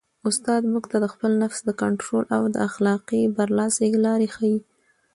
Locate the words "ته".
0.91-0.97